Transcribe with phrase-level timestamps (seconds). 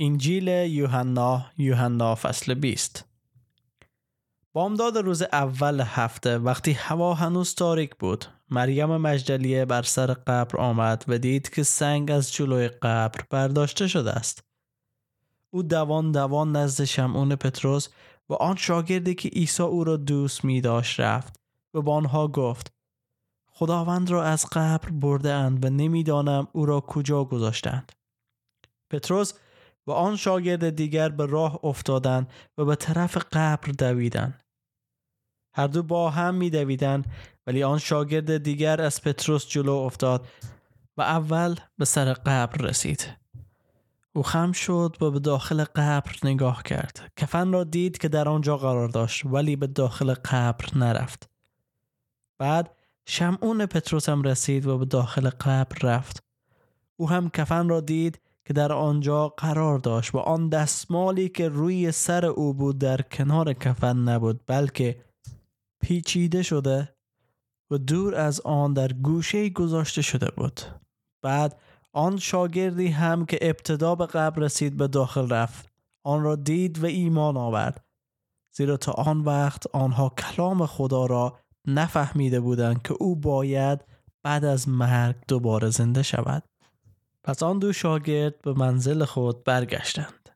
[0.00, 3.04] انجیل یوحنا یوحنا فصل 20
[4.52, 11.04] بامداد روز اول هفته وقتی هوا هنوز تاریک بود مریم مجدلیه بر سر قبر آمد
[11.08, 14.44] و دید که سنگ از جلوی قبر برداشته شده است.
[15.50, 17.88] او دوان دوان نزد شمعون پتروس
[18.28, 21.40] و آن شاگردی که عیسی او را دوست می داشت رفت
[21.74, 22.72] و با آنها گفت
[23.50, 27.92] خداوند را از قبر برده اند و نمی‌دانم او را کجا گذاشتند.
[28.90, 29.32] پتروس
[29.88, 34.42] و آن شاگرد دیگر به راه افتادند و به طرف قبر دویدند.
[35.54, 37.04] هر دو با هم می دویدن
[37.46, 40.26] ولی آن شاگرد دیگر از پتروس جلو افتاد
[40.96, 43.16] و اول به سر قبر رسید.
[44.12, 47.12] او خم شد و به داخل قبر نگاه کرد.
[47.16, 51.30] کفن را دید که در آنجا قرار داشت ولی به داخل قبر نرفت.
[52.38, 52.76] بعد
[53.06, 56.24] شمعون پتروس هم رسید و به داخل قبر رفت.
[56.96, 61.92] او هم کفن را دید که در آنجا قرار داشت و آن دستمالی که روی
[61.92, 65.04] سر او بود در کنار کفن نبود بلکه
[65.80, 66.94] پیچیده شده
[67.70, 70.60] و دور از آن در گوشه گذاشته شده بود.
[71.22, 71.60] بعد
[71.92, 75.68] آن شاگردی هم که ابتدا به قبر رسید به داخل رفت.
[76.04, 77.84] آن را دید و ایمان آورد.
[78.56, 83.84] زیرا تا آن وقت آنها کلام خدا را نفهمیده بودند که او باید
[84.22, 86.42] بعد از مرگ دوباره زنده شود.
[87.24, 90.30] پس آن دو شاگرد به منزل خود برگشتند.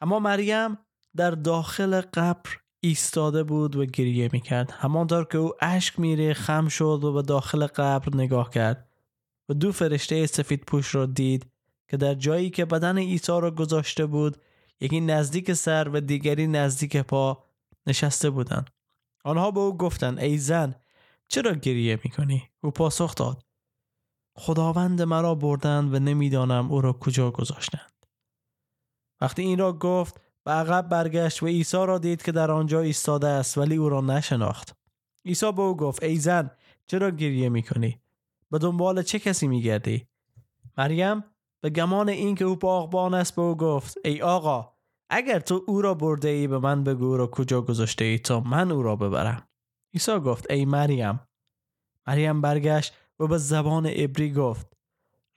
[0.00, 0.78] اما مریم
[1.16, 4.70] در داخل قبر ایستاده بود و گریه می‌کرد.
[4.70, 8.88] همانطور که او اشک میره خم شد و به داخل قبر نگاه کرد.
[9.48, 11.46] و دو فرشته سفید پوش را دید
[11.88, 14.36] که در جایی که بدن عیسی را گذاشته بود
[14.80, 17.44] یکی نزدیک سر و دیگری نزدیک پا
[17.86, 18.70] نشسته بودند.
[19.24, 20.74] آنها به او گفتند ای زن
[21.28, 23.44] چرا گریه می‌کنی؟ او پاسخ داد
[24.40, 28.06] خداوند مرا بردند و نمی‌دانم او را کجا گذاشتند.
[29.20, 33.28] وقتی این را گفت به عقب برگشت و عیسی را دید که در آنجا ایستاده
[33.28, 34.76] است ولی او را نشناخت.
[35.24, 36.50] عیسی به او گفت ای زن
[36.86, 38.00] چرا گریه می‌کنی؟
[38.50, 40.06] به دنبال چه کسی میگردی؟
[40.78, 41.24] مریم
[41.62, 44.72] به گمان این که او باغبان است به او گفت ای آقا
[45.10, 48.40] اگر تو او را برده ای به من بگو او را کجا گذاشته ای تا
[48.40, 49.48] من او را ببرم.
[49.94, 51.20] عیسی گفت ای مریم.
[52.06, 54.66] مریم برگشت و به زبان عبری گفت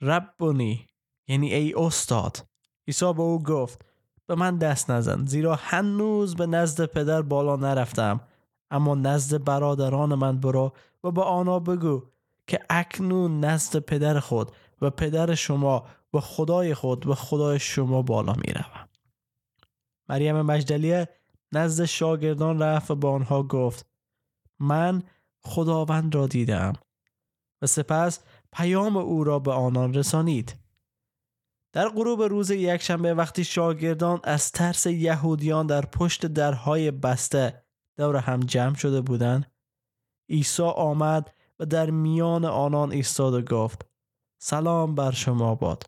[0.00, 0.86] ربونی
[1.28, 2.46] یعنی ای استاد.
[2.88, 3.84] عیسی به او گفت
[4.26, 8.20] به من دست نزن زیرا هنوز به نزد پدر بالا نرفتم.
[8.70, 10.72] اما نزد برادران من برو
[11.04, 12.02] و به آنها بگو
[12.46, 18.32] که اکنون نزد پدر خود و پدر شما و خدای خود و خدای شما بالا
[18.32, 18.88] می روم.
[20.08, 21.08] مریم مجدلیه
[21.52, 23.86] نزد شاگردان رفت و به آنها گفت
[24.58, 25.02] من
[25.40, 26.72] خداوند را دیدم.
[27.66, 28.20] سپس
[28.52, 30.56] پیام او را به آنان رسانید.
[31.72, 37.64] در غروب روز یکشنبه وقتی شاگردان از ترس یهودیان در پشت درهای بسته
[37.98, 39.52] دور هم جمع شده بودند
[40.28, 43.86] عیسی آمد و در میان آنان ایستاد و گفت
[44.38, 45.82] سلام بر شما باد.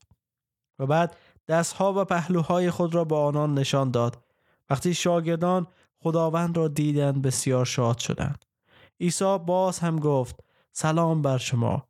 [0.79, 1.17] و بعد
[1.49, 4.25] دستها و پهلوهای خود را به آنان نشان داد.
[4.71, 5.67] وقتی شاگردان
[5.99, 8.45] خداوند را دیدند بسیار شاد شدند.
[9.01, 10.46] عیسی باز هم گفت
[10.79, 11.89] سلام بر شما.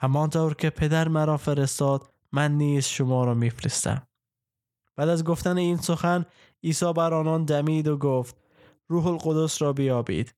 [0.00, 4.06] همانطور که پدر مرا فرستاد من نیز شما را میفرستم.
[4.96, 6.26] بعد از گفتن این سخن
[6.62, 8.36] عیسی بر آنان دمید و گفت
[8.88, 10.34] روح القدس را بیابید.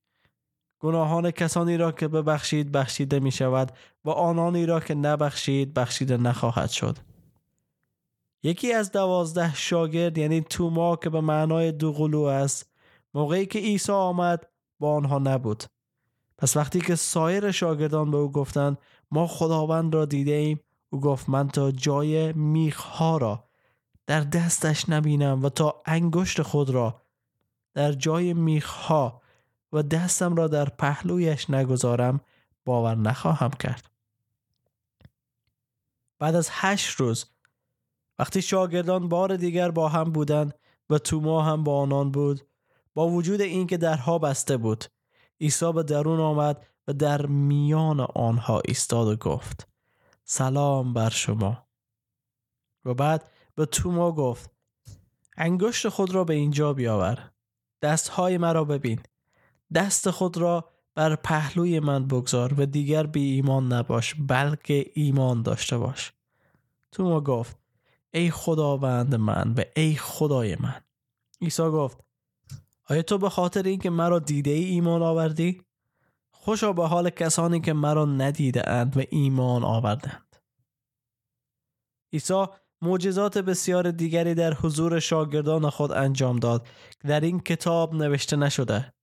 [0.79, 3.71] گناهان کسانی را که ببخشید بخشیده می شود
[4.05, 6.97] و آنانی را که نبخشید بخشیده نخواهد شد.
[8.43, 12.69] یکی از دوازده شاگرد یعنی توما که به معنای دوغلو است
[13.13, 14.49] موقعی که عیسی آمد
[14.79, 15.63] با آنها نبود.
[16.37, 18.77] پس وقتی که سایر شاگردان به او گفتند
[19.11, 20.59] ما خداوند را دیده ایم
[20.89, 23.47] او گفت من تا جای میخها را
[24.07, 27.01] در دستش نبینم و تا انگشت خود را
[27.73, 29.21] در جای میخها
[29.73, 32.21] و دستم را در پهلویش نگذارم
[32.65, 33.89] باور نخواهم کرد.
[36.19, 37.25] بعد از هشت روز
[38.19, 40.53] وقتی شاگردان بار دیگر با هم بودند
[40.89, 42.41] و توما هم با آنان بود
[42.93, 44.85] با وجود اینکه درها بسته بود
[45.41, 49.67] عیسی به درون آمد و در میان آنها ایستاد و گفت
[50.23, 51.67] سلام بر شما.
[52.85, 54.51] و بعد به توما گفت
[55.37, 57.31] انگشت خود را به اینجا بیاور
[57.81, 58.99] دستهای مرا ببین
[59.73, 65.77] دست خود را بر پهلوی من بگذار و دیگر بی ایمان نباش بلکه ایمان داشته
[65.77, 66.13] باش.
[66.91, 67.57] توما گفت
[68.13, 70.81] ای خداوند من و ای خدای من.
[71.41, 72.06] عیسی گفت
[72.89, 75.61] آیا تو به خاطر اینکه مرا دیده ای ایمان آوردی؟
[76.31, 80.27] خوشا به حال کسانی که مرا ندیده اند و ایمان آوردند
[82.13, 82.45] عیسی
[82.81, 86.67] معجزات بسیار دیگری در حضور شاگردان خود انجام داد.
[87.07, 88.93] در این کتاب نوشته نشده.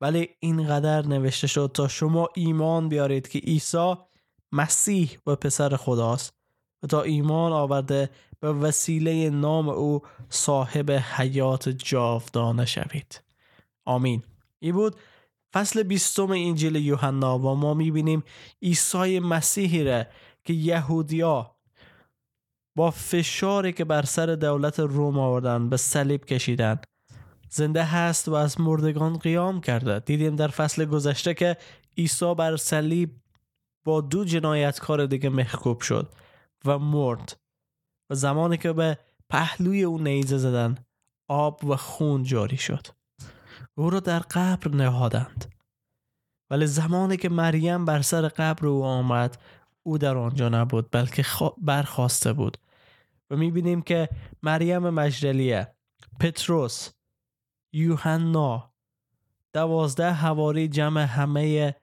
[0.00, 3.94] ولی اینقدر نوشته شد تا شما ایمان بیارید که عیسی
[4.52, 6.34] مسیح و پسر خداست
[6.82, 8.10] و تا ایمان آورده
[8.40, 13.29] به وسیله نام او صاحب حیات جاودانه شوید.
[13.90, 14.22] آمین.
[14.58, 14.96] این بود
[15.52, 18.22] فصل بیستم انجیل یوحنا و ما می‌بینیم
[18.62, 20.04] عیسی مسیحی را
[20.44, 21.56] که یهودیا
[22.76, 26.80] با فشاری که بر سر دولت روم آوردن به صلیب کشیدن.
[27.48, 29.98] زنده هست و از مردگان قیام کرده.
[29.98, 31.56] دیدیم در فصل گذشته که
[31.98, 33.10] عیسی بر صلیب
[33.84, 36.12] با دو جنایتکار دیگه محکوب شد
[36.64, 37.36] و مرد.
[38.10, 38.98] و زمانی که به
[39.30, 40.74] پهلوی او نیزه زدن
[41.28, 42.86] آب و خون جاری شد.
[43.74, 45.54] او را در قبر نهادند.
[46.50, 49.38] ولی زمانی که مریم بر سر قبر او آمد
[49.82, 51.24] او در آنجا نبود بلکه
[51.58, 52.58] برخواسته بود.
[53.30, 54.08] و می‌بینیم که
[54.42, 55.74] مریم مجدلیه
[56.20, 56.90] پتروس
[57.72, 58.72] یوحنا
[59.52, 61.74] دوازده حواری جمع همه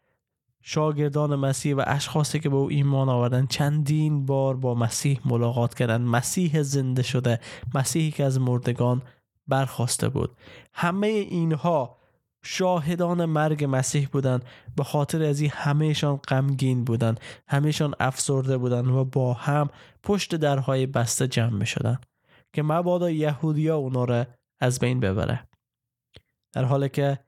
[0.61, 6.01] شاگردان مسیح و اشخاصی که به او ایمان آوردن چندین بار با مسیح ملاقات کردن
[6.01, 7.39] مسیح زنده شده
[7.73, 9.01] مسیحی که از مردگان
[9.47, 10.37] برخواسته بود.
[10.73, 11.97] همه اینها
[12.43, 14.45] شاهدان مرگ مسیح بودند.
[14.75, 17.19] به خاطر از این همهشان غمگین بودند.
[17.47, 19.69] همهشان افسرده بودند و با هم
[20.03, 21.99] پشت درهای بسته جمع می شدن
[22.53, 24.25] که مبادا یهودیا اونا را
[24.59, 25.47] از بین ببره.
[26.53, 27.19] در حالی که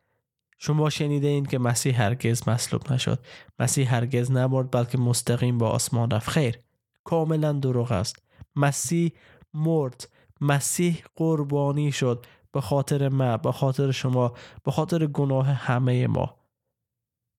[0.58, 3.20] شما شنیده این که مسیح هرگز مصلوب نشد.
[3.60, 6.30] مسیح هرگز نمرد بلکه مستقیم با آسمان رفت.
[6.30, 6.60] خیر
[7.04, 8.24] کاملا دروغ است.
[8.56, 9.12] مسیح
[9.54, 10.10] مرد.
[10.42, 14.34] مسیح قربانی شد به خاطر ما به خاطر شما
[14.64, 16.36] به خاطر گناه همه ما.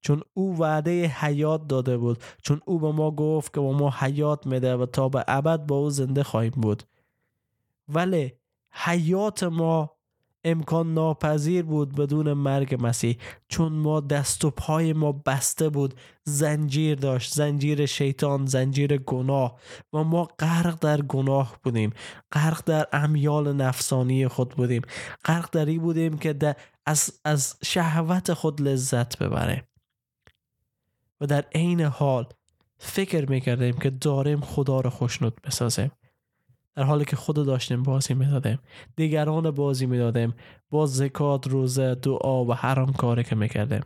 [0.01, 4.47] چون او وعده حیات داده بود چون او به ما گفت که با ما حیات
[4.47, 6.83] میده و تا به ابد با او زنده خواهیم بود.
[7.89, 8.33] ولی
[8.71, 9.91] حیات ما
[10.45, 13.17] امکان ناپذیر بود بدون مرگ مسیح.
[13.49, 15.95] چون ما دست و پای ما بسته بود
[16.25, 19.61] زنجیر داشت زنجیر شیطان زنجیر گناه.
[19.93, 21.93] و ما غرق در گناه بودیم
[22.33, 24.83] غرق در امیال نفسانی خود بودیم.
[25.25, 26.57] غرق در این بودیم که
[26.87, 29.63] از, از شهوت خود لذت ببریم.
[31.21, 32.27] و در عین حال
[32.79, 35.91] فکر می‌کردیم که داریم خدا رو خوشنود بسازیم
[36.77, 38.59] در حالی که خود داشتیم بازی می‌دادیم.
[38.97, 40.35] دیگران بازی می‌دادیم.
[40.71, 43.83] با زکات روزه دعا و هر آن کاری که می‌کردیم.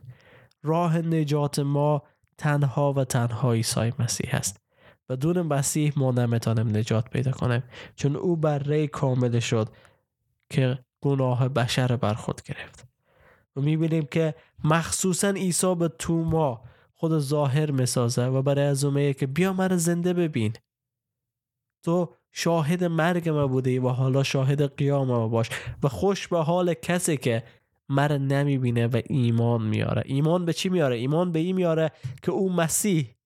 [0.62, 2.02] راه نجات ما
[2.38, 4.60] تنها و تنها عیسی مسیح است.
[5.08, 7.62] بدون مسیح ما نمی‌تونیم نجات پیدا کنیم.
[7.96, 9.69] چون او بر ری کامل شد
[10.50, 12.86] که گناه بشر بر خود گرفت.
[13.56, 14.34] و می‌بینیم که
[14.64, 20.52] مخصوصا عیسی به توما خود ظاهر می‌سازه و برای از که بیا من زنده ببین.
[21.82, 25.50] تو شاهد مرگ ما بوده و حالا شاهد قیام ما باش.
[25.82, 27.44] و خوش به حال کسی که
[27.88, 30.02] مرا نمی‌بینه و ایمان میاره.
[30.04, 31.92] ایمان به چی میاره؟ ایمان به این میاره
[32.22, 33.16] که او مسیح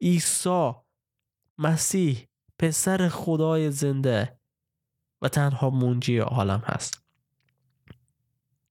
[0.00, 0.72] عیسی
[1.58, 2.28] مسیح
[2.58, 4.38] پسر خدای زنده
[5.22, 7.04] و تنها منجی عالم هست.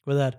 [0.08, 0.34] و در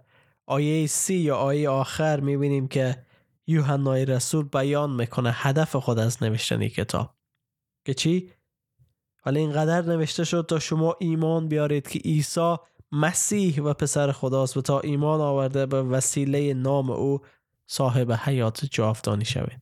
[0.47, 3.07] آیه سی یا آیه آخر می‌بینیم که
[3.47, 7.15] یوحنای رسول بیان می‌کنه هدف خود از نوشتن کتاب.
[7.85, 8.31] که چی؟
[9.27, 12.57] ولی اینقدر نوشته شد تا شما ایمان بیارید که عیسی
[12.93, 17.21] مسیح و پسر خداست و تا ایمان آورده به وسیله نام او
[17.67, 19.61] صاحب حیات جاودانی شوید.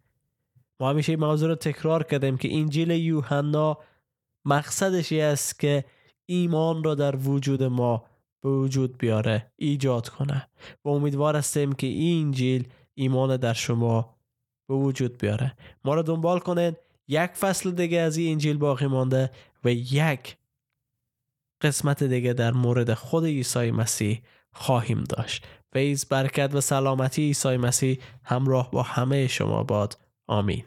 [0.81, 3.79] ما همیشه این موضوع رو تکرار کردیم که انجیل یوحنا
[4.45, 5.85] مقصدش است که
[6.27, 8.05] ایمان را در وجود ما
[8.41, 10.49] به وجود بیاره ایجاد کنه
[10.85, 14.17] و امیدوار هستیم که این انجیل ایمان در شما
[14.69, 15.57] به وجود بیاره.
[15.85, 16.77] ما را دنبال کنید.
[17.13, 19.31] یک فصل دیگه از این انجیل باقی مانده
[19.65, 20.37] و یک
[21.61, 25.47] قسمت دیگه در مورد خود عیسی مسیح خواهیم داشت.
[25.73, 29.99] فیض برکت و سلامتی عیسی مسیح همراه با همه شما باد.
[30.27, 30.65] آمین.